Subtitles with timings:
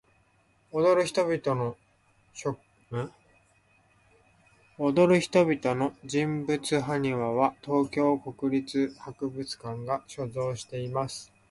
[0.71, 1.41] 踊る人々
[5.75, 11.31] の人物埴輪は、東京国立博物館が所蔵しています。